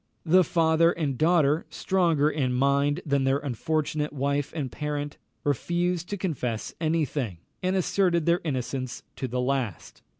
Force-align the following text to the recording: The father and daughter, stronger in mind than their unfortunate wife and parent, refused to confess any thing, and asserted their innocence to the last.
The 0.25 0.43
father 0.43 0.91
and 0.91 1.15
daughter, 1.15 1.67
stronger 1.69 2.27
in 2.27 2.53
mind 2.53 3.01
than 3.05 3.23
their 3.23 3.37
unfortunate 3.37 4.11
wife 4.11 4.51
and 4.55 4.71
parent, 4.71 5.17
refused 5.43 6.09
to 6.09 6.17
confess 6.17 6.73
any 6.81 7.05
thing, 7.05 7.37
and 7.61 7.75
asserted 7.75 8.25
their 8.25 8.41
innocence 8.43 9.03
to 9.17 9.27
the 9.27 9.39
last. 9.41 10.01